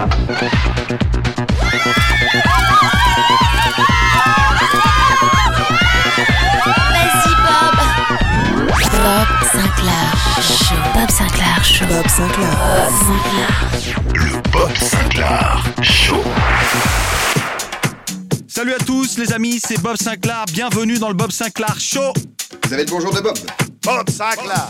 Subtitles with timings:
[0.00, 0.10] Bob
[12.08, 13.68] Sinclair.
[14.14, 16.22] Le Bob Sinclair Show.
[18.48, 20.44] Salut à tous les amis, c'est Bob Sinclair.
[20.52, 22.12] Bienvenue dans le Bob Sinclair Show.
[22.66, 23.36] Vous avez le bonjour de Bob.
[23.84, 24.66] Bob Sinclair.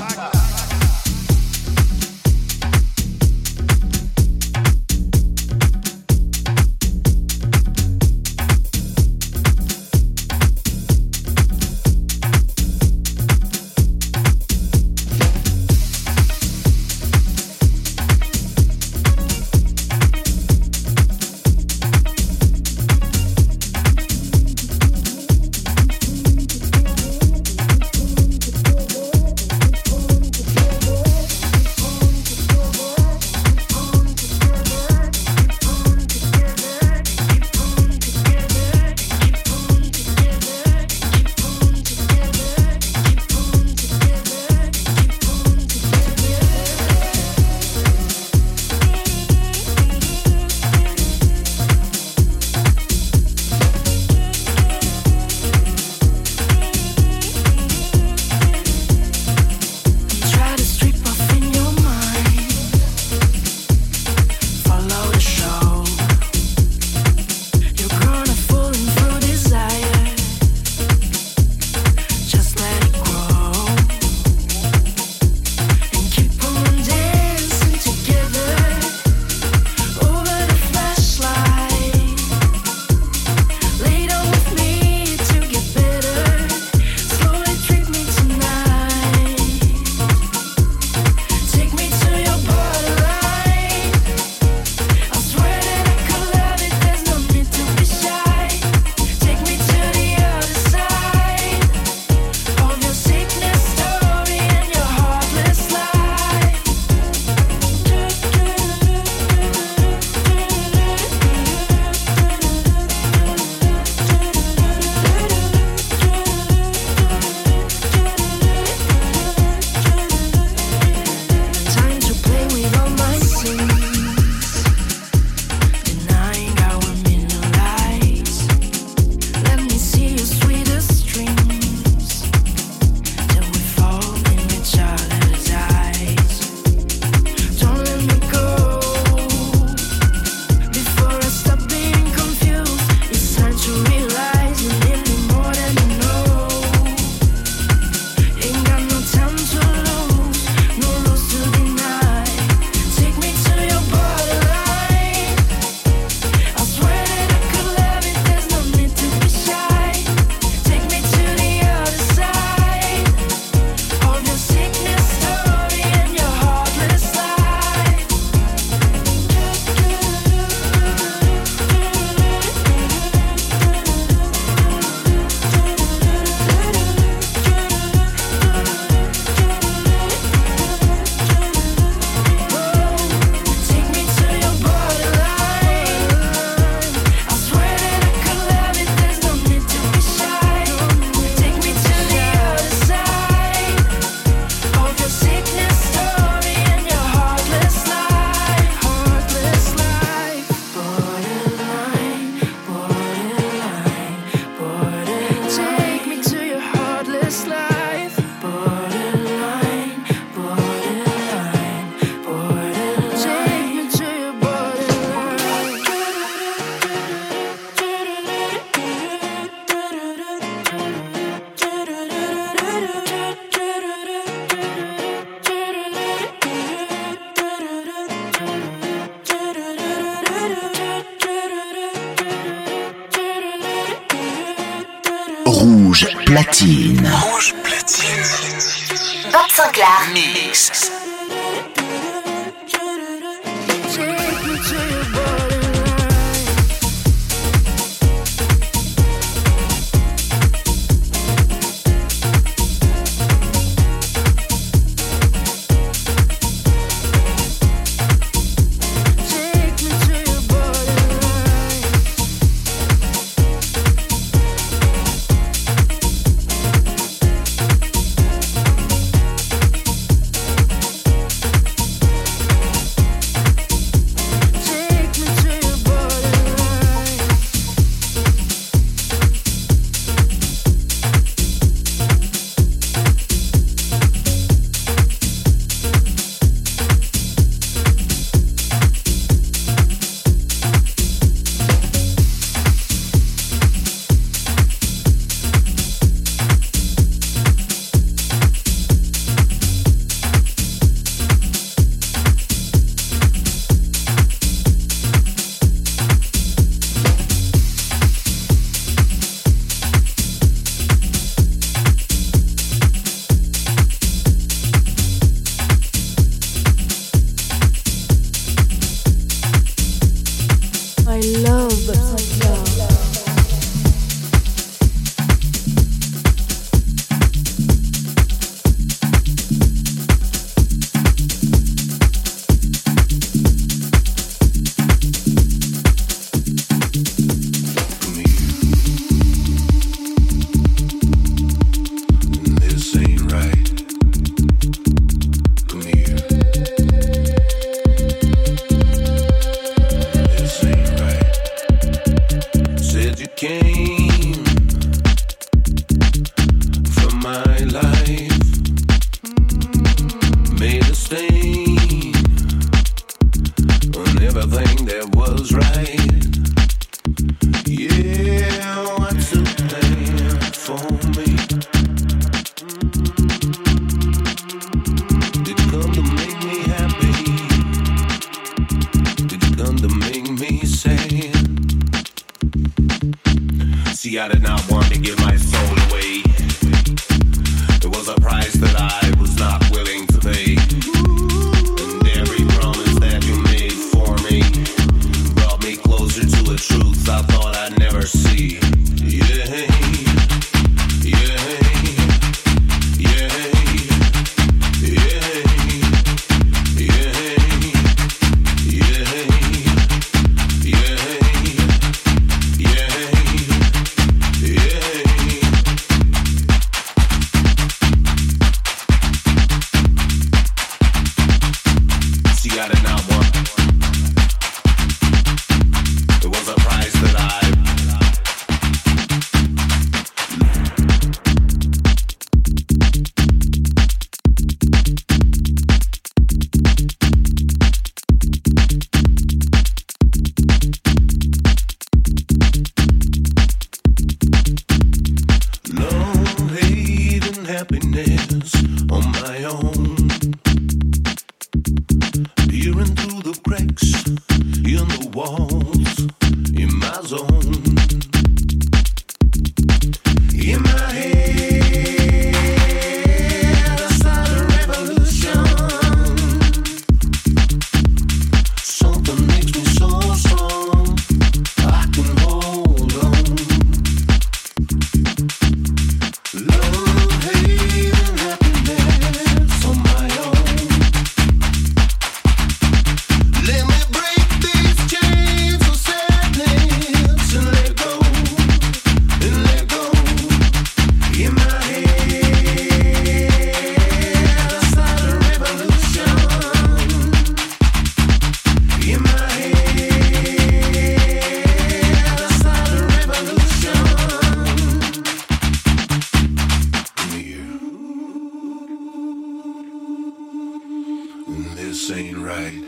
[511.71, 512.65] This ain't right.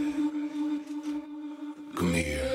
[1.97, 2.49] Come here.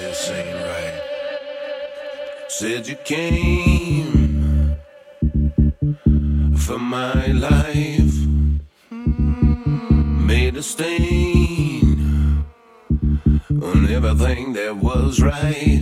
[0.00, 1.00] This ain't right.
[2.48, 4.76] Said you came
[6.56, 8.16] for my life.
[8.90, 12.44] Made a stain
[13.50, 15.81] on everything that was right.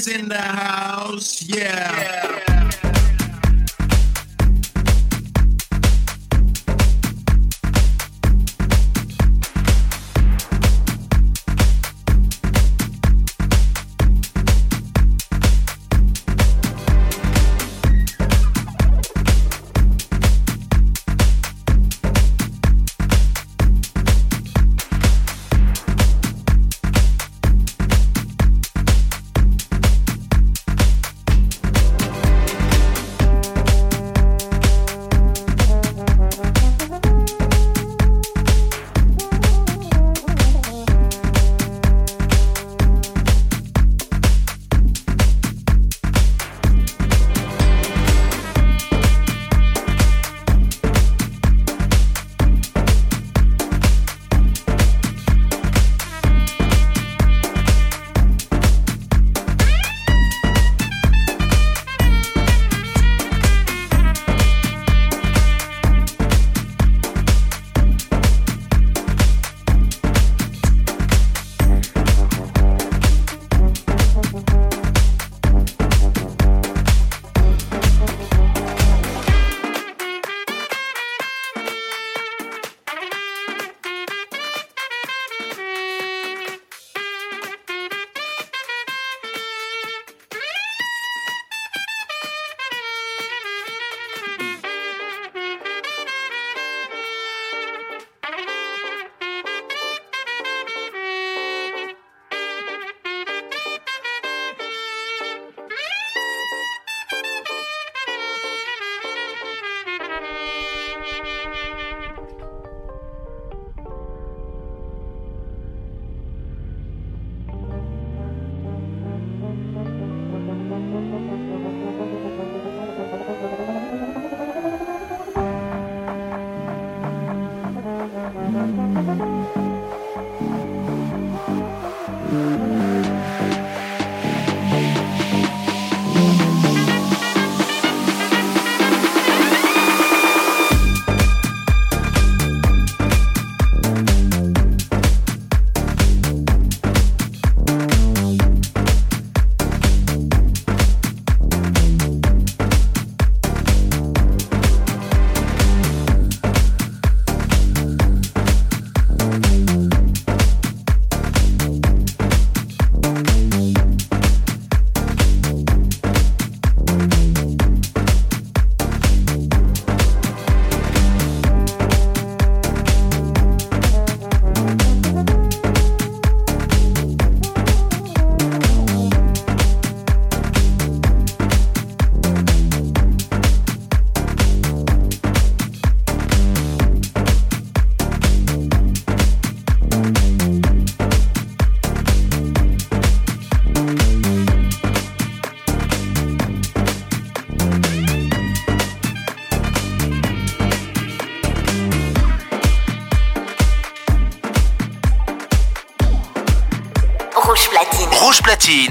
[0.00, 0.79] is in the house.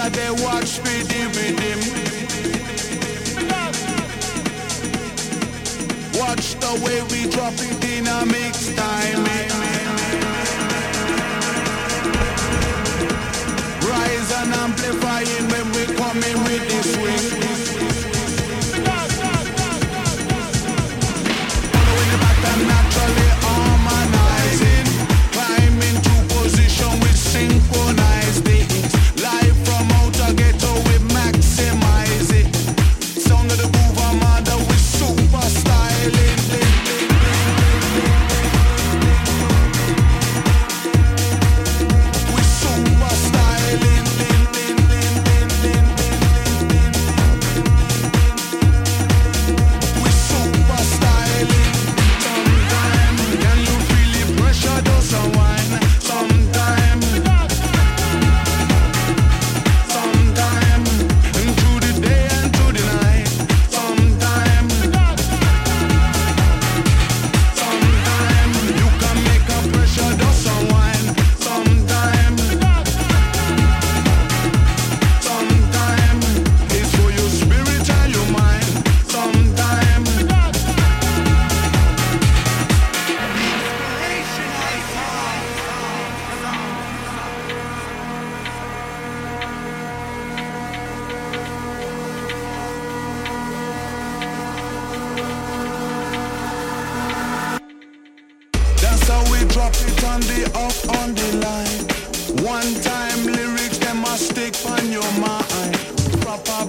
[0.00, 1.78] Cause they watch me dim dim.
[6.18, 9.26] Watch the way we drop it in a mix time.
[9.26, 9.49] Eh?
[100.04, 100.50] on the
[100.98, 101.80] on the line.
[102.44, 105.74] One time lyrics them must stick on your mind.
[106.22, 106.66] Proper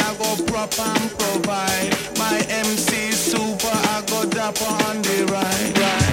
[0.00, 0.30] I go
[0.78, 1.90] and provide.
[2.18, 5.78] My MC super, I go dapper on the right.
[5.78, 6.03] right.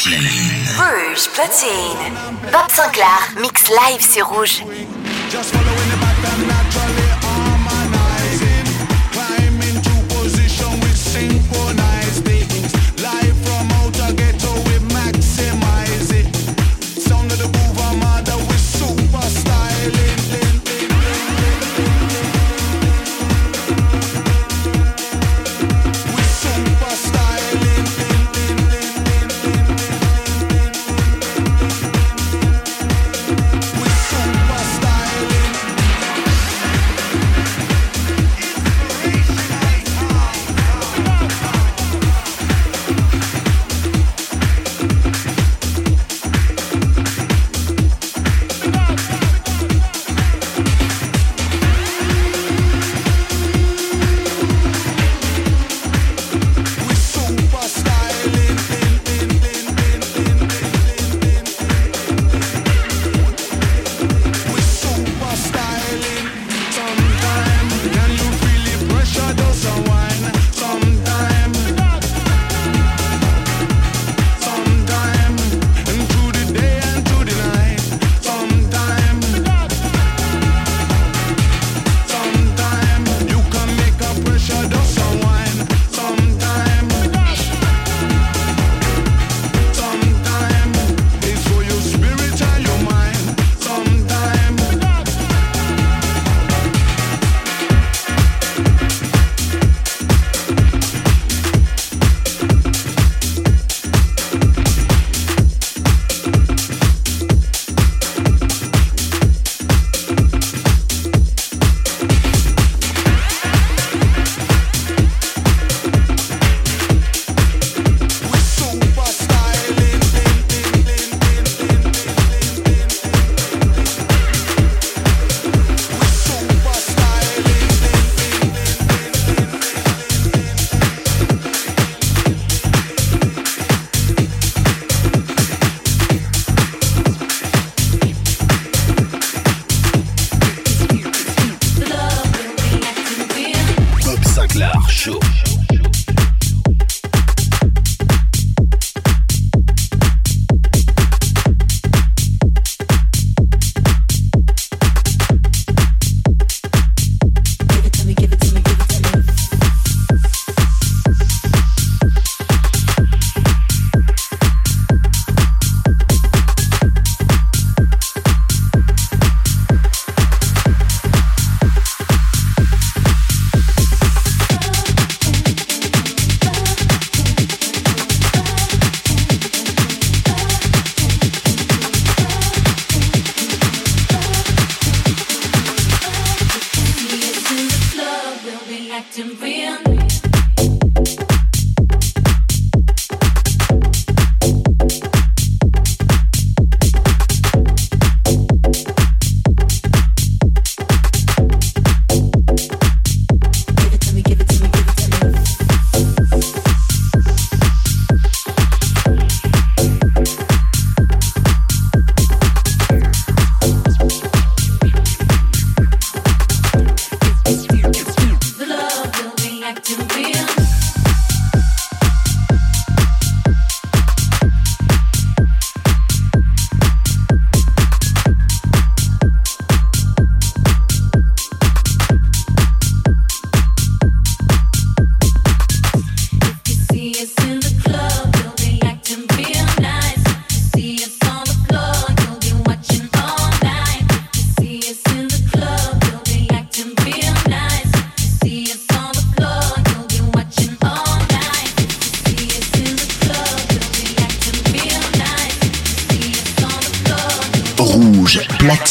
[0.00, 2.14] Rouge platine.
[2.52, 4.62] Bob Sinclair, mix live sur rouge.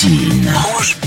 [0.08, 0.54] сильно.
[0.56, 1.07] А Ложь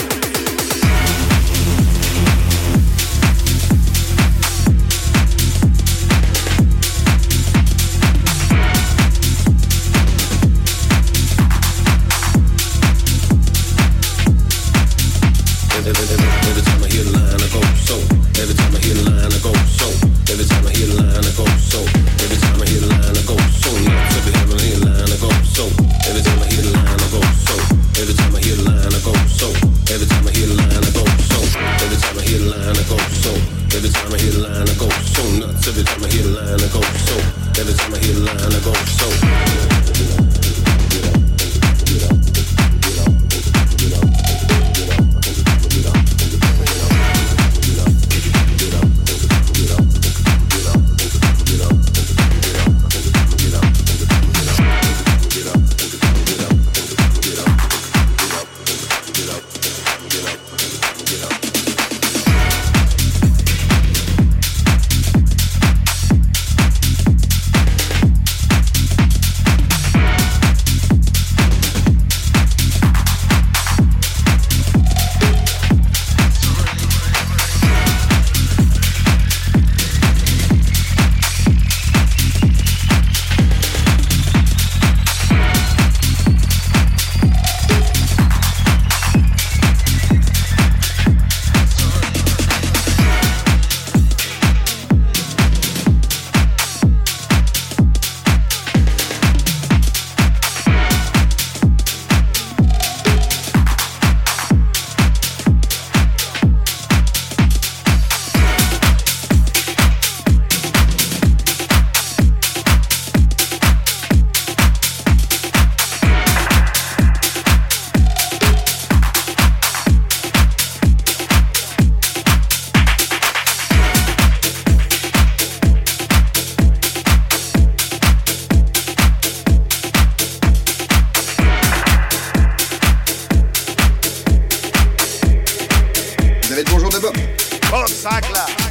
[137.81, 138.70] Gonzagla.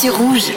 [0.00, 0.50] Sur Rouge.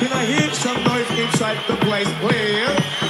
[0.00, 3.04] Can I hear some noise inside the place, please?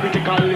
[0.00, 0.48] critical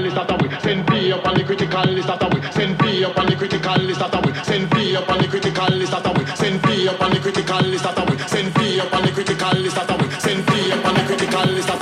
[0.00, 2.40] list that we send P up on the critical list that away.
[2.52, 5.68] send P up on the critical list that we send P up on the critical
[5.68, 8.92] list that we send P up on the critical list that we send P up
[8.92, 11.81] on the critical list that send P up on the critical list that